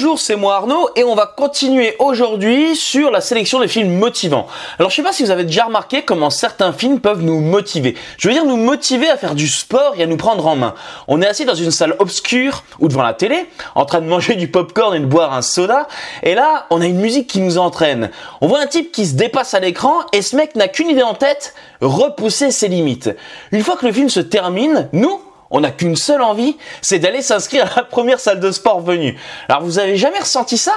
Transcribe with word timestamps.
Bonjour, 0.00 0.18
c'est 0.18 0.36
moi 0.36 0.54
Arnaud 0.54 0.88
et 0.96 1.04
on 1.04 1.14
va 1.14 1.26
continuer 1.26 1.94
aujourd'hui 1.98 2.74
sur 2.74 3.10
la 3.10 3.20
sélection 3.20 3.60
des 3.60 3.68
films 3.68 3.98
motivants. 3.98 4.46
Alors 4.78 4.90
je 4.90 4.96
sais 4.96 5.02
pas 5.02 5.12
si 5.12 5.22
vous 5.22 5.30
avez 5.30 5.44
déjà 5.44 5.66
remarqué 5.66 6.06
comment 6.06 6.30
certains 6.30 6.72
films 6.72 7.00
peuvent 7.00 7.20
nous 7.20 7.38
motiver. 7.40 7.94
Je 8.16 8.26
veux 8.26 8.32
dire 8.32 8.46
nous 8.46 8.56
motiver 8.56 9.10
à 9.10 9.18
faire 9.18 9.34
du 9.34 9.46
sport 9.46 9.92
et 9.98 10.02
à 10.02 10.06
nous 10.06 10.16
prendre 10.16 10.46
en 10.46 10.56
main. 10.56 10.74
On 11.06 11.20
est 11.20 11.26
assis 11.26 11.44
dans 11.44 11.54
une 11.54 11.70
salle 11.70 11.96
obscure 11.98 12.64
ou 12.78 12.88
devant 12.88 13.02
la 13.02 13.12
télé, 13.12 13.44
en 13.74 13.84
train 13.84 14.00
de 14.00 14.06
manger 14.06 14.36
du 14.36 14.48
popcorn 14.48 14.94
et 14.94 15.00
de 15.00 15.04
boire 15.04 15.34
un 15.34 15.42
soda, 15.42 15.86
et 16.22 16.34
là 16.34 16.66
on 16.70 16.80
a 16.80 16.86
une 16.86 16.98
musique 16.98 17.26
qui 17.26 17.40
nous 17.40 17.58
entraîne. 17.58 18.08
On 18.40 18.46
voit 18.46 18.60
un 18.60 18.66
type 18.66 18.92
qui 18.92 19.04
se 19.04 19.16
dépasse 19.16 19.52
à 19.52 19.60
l'écran 19.60 19.98
et 20.14 20.22
ce 20.22 20.34
mec 20.34 20.56
n'a 20.56 20.68
qu'une 20.68 20.88
idée 20.88 21.02
en 21.02 21.12
tête, 21.12 21.52
repousser 21.82 22.52
ses 22.52 22.68
limites. 22.68 23.10
Une 23.52 23.62
fois 23.62 23.76
que 23.76 23.84
le 23.84 23.92
film 23.92 24.08
se 24.08 24.20
termine, 24.20 24.88
nous, 24.94 25.20
on 25.50 25.60
n'a 25.60 25.70
qu'une 25.70 25.96
seule 25.96 26.22
envie, 26.22 26.56
c'est 26.80 26.98
d'aller 26.98 27.22
s'inscrire 27.22 27.70
à 27.72 27.76
la 27.76 27.82
première 27.84 28.20
salle 28.20 28.40
de 28.40 28.50
sport 28.50 28.80
venue. 28.80 29.18
Alors 29.48 29.62
vous 29.62 29.78
avez 29.78 29.96
jamais 29.96 30.18
ressenti 30.18 30.56
ça? 30.56 30.74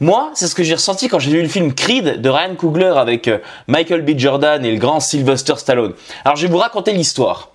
Moi, 0.00 0.30
c'est 0.34 0.48
ce 0.48 0.54
que 0.54 0.64
j'ai 0.64 0.74
ressenti 0.74 1.08
quand 1.08 1.18
j'ai 1.18 1.30
vu 1.30 1.42
le 1.42 1.48
film 1.48 1.72
Creed 1.72 2.20
de 2.20 2.28
Ryan 2.28 2.54
Coogler 2.56 2.94
avec 2.96 3.28
euh, 3.28 3.38
Michael 3.66 4.02
B. 4.02 4.18
Jordan 4.18 4.64
et 4.64 4.72
le 4.72 4.78
grand 4.78 5.00
Sylvester 5.00 5.54
Stallone. 5.56 5.94
Alors 6.24 6.36
je 6.36 6.46
vais 6.46 6.52
vous 6.52 6.58
raconter 6.58 6.92
l'histoire. 6.92 7.50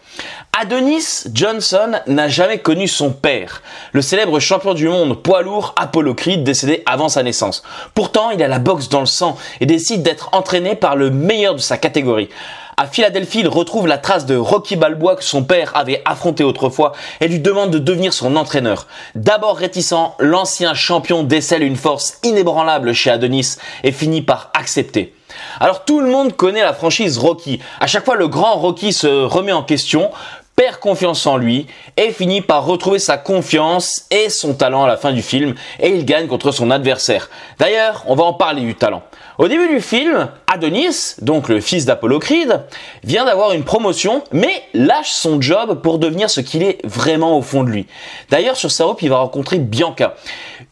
Adonis 0.60 1.24
Johnson 1.34 1.94
n'a 2.06 2.28
jamais 2.28 2.60
connu 2.60 2.88
son 2.88 3.12
père, 3.12 3.64
le 3.92 4.04
célèbre 4.04 4.40
champion 4.40 4.76
du 4.76 4.88
monde 4.88 5.22
poids 5.24 5.42
lourd 5.42 5.74
Apollo 5.76 6.14
Creed 6.14 6.44
décédé 6.44 6.84
avant 6.86 7.10
sa 7.10 7.24
naissance. 7.24 7.64
Pourtant, 7.96 8.30
il 8.30 8.44
a 8.44 8.48
la 8.48 8.60
boxe 8.60 8.90
dans 8.90 9.00
le 9.00 9.08
sang 9.08 9.36
et 9.60 9.66
décide 9.66 10.04
d'être 10.04 10.30
entraîné 10.32 10.76
par 10.76 10.96
le 10.96 11.10
meilleur 11.10 11.56
de 11.56 11.60
sa 11.60 11.78
catégorie. 11.78 12.30
À 12.76 12.88
Philadelphie, 12.88 13.42
il 13.42 13.48
retrouve 13.48 13.86
la 13.86 14.00
trace 14.00 14.26
de 14.26 14.36
Rocky 14.36 14.76
Balboa 14.76 15.16
que 15.16 15.24
son 15.24 15.44
père 15.44 15.72
avait 15.76 16.02
affronté 16.06 16.44
autrefois 16.44 16.94
et 17.22 17.28
lui 17.28 17.40
demande 17.40 17.70
de 17.70 17.78
devenir 17.78 18.14
son 18.14 18.36
entraîneur. 18.36 18.88
D'abord 19.14 19.58
réticent, 19.58 19.94
l'ancien 20.20 20.74
champion 20.74 21.24
décèle 21.24 21.62
une 21.62 21.76
force 21.76 22.20
inébranlable 22.24 22.94
chez 22.94 23.12
Adonis 23.12 23.58
et 23.84 23.92
finit 23.92 24.24
par 24.24 24.50
accepter. 24.56 25.14
Alors 25.60 25.86
tout 25.86 26.00
le 26.00 26.10
monde 26.10 26.36
connaît 26.36 26.64
la 26.64 26.74
franchise 26.74 27.18
Rocky. 27.18 27.60
À 27.80 27.88
chaque 27.88 28.06
fois, 28.06 28.16
le 28.16 28.28
grand 28.28 28.56
Rocky 28.56 28.92
se 28.92 29.08
remet 29.08 29.52
en 29.52 29.64
question, 29.64 30.10
perd 30.56 30.78
confiance 30.78 31.26
en 31.26 31.38
lui 31.38 31.68
et 31.98 32.12
finit 32.12 32.42
par 32.42 32.66
retrouver 32.66 33.00
sa 33.00 33.18
confiance 33.18 34.06
et 34.12 34.30
son 34.30 34.54
talent 34.54 34.84
à 34.84 34.88
la 34.88 34.98
fin 34.98 35.12
du 35.12 35.22
film 35.22 35.56
et 35.80 35.90
il 35.90 36.06
gagne 36.06 36.28
contre 36.28 36.52
son 36.52 36.70
adversaire. 36.70 37.30
D'ailleurs, 37.60 38.04
on 38.08 38.16
va 38.16 38.24
en 38.24 38.34
parler 38.34 38.62
du 38.62 38.76
talent. 38.76 39.04
Au 39.40 39.48
début 39.48 39.68
du 39.68 39.82
film, 39.82 40.30
Adonis, 40.46 41.16
donc 41.22 41.50
le 41.50 41.60
fils 41.60 41.86
d'Apollo 41.86 42.20
Creed, 42.20 42.62
vient 43.04 43.26
d'avoir 43.26 43.54
une 43.54 43.64
promotion 43.64 44.24
mais 44.32 44.64
lâche 44.76 45.10
son 45.10 45.42
job 45.42 45.82
pour 45.82 45.98
devenir 45.98 46.30
ce 46.30 46.40
qu'il 46.40 46.62
est 46.62 46.86
vraiment 46.86 47.38
au 47.38 47.42
fond 47.42 47.64
de 47.64 47.70
lui. 47.70 47.88
D'ailleurs, 48.30 48.56
sur 48.56 48.70
sa 48.70 48.86
route, 48.86 49.02
il 49.02 49.10
va 49.10 49.18
rencontrer 49.18 49.58
Bianca, 49.58 50.14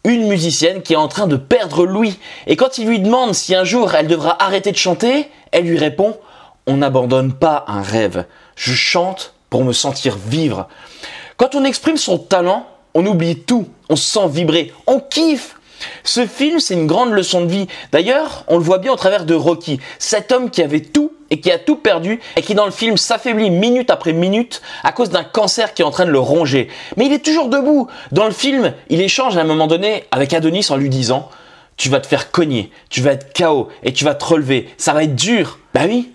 une 0.03 0.27
musicienne 0.27 0.83
qui 0.83 0.93
est 0.93 0.97
en 0.97 1.07
train 1.07 1.25
de 1.25 1.37
perdre 1.37 1.85
Louis 1.85 2.19
et 2.45 2.55
quand 2.55 2.77
il 2.77 2.87
lui 2.87 2.99
demande 2.99 3.33
si 3.33 3.55
un 3.55 3.63
jour 3.63 3.95
elle 3.95 4.07
devra 4.07 4.41
arrêter 4.43 4.71
de 4.71 4.77
chanter, 4.77 5.27
elle 5.51 5.65
lui 5.65 5.79
répond 5.79 6.17
"On 6.67 6.77
n'abandonne 6.77 7.33
pas 7.33 7.65
un 7.67 7.81
rêve. 7.81 8.25
Je 8.55 8.73
chante 8.73 9.33
pour 9.51 9.63
me 9.63 9.73
sentir 9.73 10.17
vivre. 10.17 10.67
Quand 11.37 11.53
on 11.53 11.63
exprime 11.63 11.97
son 11.97 12.17
talent, 12.17 12.65
on 12.95 13.05
oublie 13.05 13.37
tout, 13.37 13.67
on 13.89 13.95
se 13.95 14.09
sent 14.09 14.27
vibrer, 14.29 14.73
on 14.87 14.99
kiffe. 14.99 15.57
Ce 16.03 16.25
film, 16.25 16.59
c'est 16.59 16.75
une 16.75 16.87
grande 16.87 17.11
leçon 17.11 17.41
de 17.41 17.51
vie. 17.51 17.67
D'ailleurs, 17.91 18.45
on 18.47 18.57
le 18.57 18.63
voit 18.63 18.77
bien 18.77 18.93
au 18.93 18.95
travers 18.95 19.25
de 19.25 19.33
Rocky, 19.33 19.79
cet 19.99 20.31
homme 20.31 20.49
qui 20.49 20.61
avait 20.61 20.81
tout 20.81 21.11
et 21.29 21.41
qui 21.41 21.51
a 21.51 21.57
tout 21.57 21.75
perdu 21.75 22.19
et 22.35 22.41
qui 22.41 22.55
dans 22.55 22.65
le 22.65 22.71
film 22.71 22.97
s'affaiblit 22.97 23.49
minute 23.49 23.89
après 23.89 24.13
minute 24.13 24.61
à 24.83 24.91
cause 24.91 25.09
d'un 25.09 25.23
cancer 25.23 25.73
qui 25.73 25.81
est 25.81 25.85
en 25.85 25.91
train 25.91 26.05
de 26.05 26.11
le 26.11 26.19
ronger. 26.19 26.69
Mais 26.97 27.07
il 27.07 27.13
est 27.13 27.25
toujours 27.25 27.49
debout. 27.49 27.87
Dans 28.11 28.25
le 28.25 28.31
film, 28.31 28.73
il 28.89 29.01
échange 29.01 29.37
à 29.37 29.41
un 29.41 29.45
moment 29.45 29.67
donné 29.67 30.05
avec 30.11 30.33
Adonis 30.33 30.67
en 30.69 30.77
lui 30.77 30.89
disant 30.89 31.29
tu 31.77 31.89
vas 31.89 31.99
te 31.99 32.07
faire 32.07 32.31
cogner, 32.31 32.69
tu 32.89 33.01
vas 33.01 33.13
être 33.13 33.33
KO 33.35 33.69
et 33.83 33.91
tu 33.91 34.05
vas 34.05 34.13
te 34.13 34.23
relever. 34.23 34.69
Ça 34.77 34.93
va 34.93 35.03
être 35.03 35.15
dur. 35.15 35.57
Bah 35.73 35.81
oui, 35.87 36.11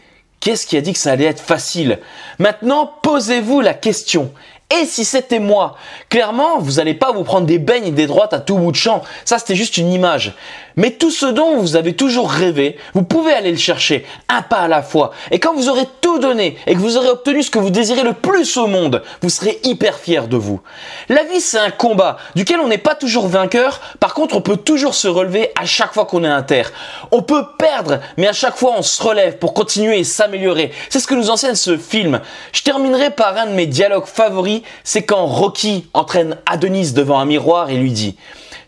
Qu'est-ce 0.47 0.65
qui 0.65 0.77
a 0.77 0.81
dit 0.81 0.93
que 0.93 0.99
ça 1.01 1.11
allait 1.11 1.25
être 1.25 1.43
facile? 1.43 1.99
Maintenant, 2.39 2.87
posez-vous 3.03 3.61
la 3.61 3.75
question. 3.75 4.33
Et 4.69 4.85
si 4.85 5.05
c'était 5.05 5.39
moi 5.39 5.77
Clairement, 6.09 6.59
vous 6.59 6.73
n'allez 6.73 6.95
pas 6.95 7.13
vous 7.13 7.23
prendre 7.23 7.47
des 7.47 7.61
beignes 7.61 7.87
et 7.87 7.93
des 7.93 8.09
droites 8.09 8.33
à 8.33 8.41
tout 8.41 8.57
bout 8.57 8.73
de 8.73 8.77
champ. 8.77 9.03
Ça, 9.25 9.39
c'était 9.39 9.55
juste 9.55 9.77
une 9.77 9.93
image. 9.93 10.35
Mais 10.79 10.91
tout 10.91 11.11
ce 11.11 11.25
dont 11.25 11.57
vous 11.57 11.77
avez 11.77 11.95
toujours 11.95 12.31
rêvé, 12.31 12.77
vous 12.93 13.03
pouvez 13.03 13.33
aller 13.33 13.51
le 13.51 13.57
chercher, 13.57 14.05
un 14.29 14.43
pas 14.43 14.59
à 14.59 14.69
la 14.69 14.83
fois. 14.83 15.13
Et 15.31 15.39
quand 15.39 15.55
vous 15.55 15.71
aurez 15.71 15.87
tout 16.03 16.19
donné 16.19 16.59
et 16.67 16.75
que 16.75 16.81
vous 16.81 16.99
aurez 16.99 17.09
obtenu 17.09 17.43
ce 17.43 17.51
que 17.51 17.59
vous 17.59 17.71
désirez 17.71 18.03
le 18.03 18.13
plus 18.13 18.59
au 18.59 18.67
monde, 18.67 19.03
vous 19.23 19.31
serez 19.31 19.59
hyper 19.65 19.99
fier 19.99 20.29
de 20.29 20.37
vous. 20.37 20.61
La 21.09 21.23
vie, 21.23 21.41
c'est 21.41 21.59
un 21.59 21.71
combat 21.71 22.19
duquel 22.35 22.61
on 22.61 22.69
n'est 22.69 22.77
pas 22.77 22.95
toujours 22.95 23.27
vainqueur. 23.27 23.81
Par 24.01 24.13
contre, 24.13 24.37
on 24.37 24.43
peut 24.43 24.59
toujours 24.59 24.95
se 24.95 25.09
relever 25.09 25.51
à 25.59 25.65
chaque 25.65 25.95
fois 25.95 26.05
qu'on 26.05 26.25
est 26.25 26.29
inter. 26.29 26.65
On 27.11 27.23
peut 27.23 27.45
perdre, 27.59 28.01
mais 28.19 28.27
à 28.27 28.35
chaque 28.35 28.57
fois, 28.57 28.75
on 28.77 28.83
se 28.83 29.03
relève 29.03 29.39
pour 29.39 29.55
continuer 29.55 30.01
et 30.01 30.05
s'améliorer. 30.05 30.73
C'est 30.91 31.01
ce 31.01 31.07
que 31.07 31.15
nous 31.15 31.31
enseigne 31.31 31.55
ce 31.55 31.79
film. 31.79 32.21
Je 32.53 32.63
terminerai 32.63 33.11
par 33.11 33.35
un 33.39 33.47
de 33.47 33.53
mes 33.53 33.67
dialogues 33.67 34.07
favoris. 34.07 34.56
C'est 34.85 35.05
quand 35.05 35.27
Rocky 35.27 35.87
entraîne 35.95 36.37
Adonis 36.47 36.93
devant 36.93 37.19
un 37.19 37.25
miroir 37.25 37.71
et 37.71 37.77
lui 37.77 37.93
dit 37.93 38.17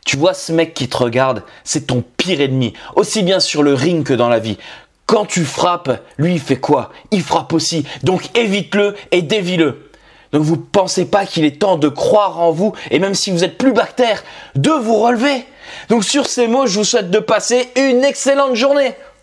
tu 0.09 0.16
vois 0.16 0.32
ce 0.32 0.53
mec 0.53 0.72
qui 0.72 0.88
te 0.88 0.97
regarde, 0.97 1.43
c'est 1.65 1.88
ton 1.88 2.03
pire 2.16 2.41
ennemi, 2.41 2.72
aussi 2.97 3.22
bien 3.22 3.41
sur 3.41 3.62
le 3.62 3.75
ring 3.75 4.06
que 4.06 4.15
dans 4.15 4.31
la 4.31 4.38
vie. 4.38 4.56
Quand 5.04 5.27
tu 5.27 5.44
frappes, 5.44 6.03
lui 6.16 6.32
il 6.32 6.41
fait 6.41 6.56
quoi? 6.56 6.93
Il 7.10 7.21
frappe 7.21 7.53
aussi, 7.53 7.84
donc 8.04 8.34
évite-le 8.34 8.94
et 9.10 9.21
dévie-le. 9.21 9.91
Donc 10.32 10.44
vous 10.44 10.56
pensez 10.56 11.04
pas 11.04 11.27
qu'il 11.27 11.44
est 11.44 11.60
temps 11.60 11.77
de 11.77 11.88
croire 11.88 12.41
en 12.41 12.53
vous 12.53 12.72
et 12.91 12.98
même 13.00 13.15
si 13.15 13.31
vous 13.31 13.44
êtes 13.44 13.59
plus 13.59 13.75
bactère, 13.75 14.25
de 14.54 14.71
vous 14.71 14.97
relever. 14.97 15.44
Donc 15.91 16.04
sur 16.04 16.27
ces 16.27 16.48
mots, 16.48 16.66
je 16.66 16.78
vous 16.78 16.84
souhaite 16.84 17.10
de 17.10 17.19
passer 17.19 17.69
une 17.77 18.03
excellente 18.03 18.54
journée. 18.54 18.94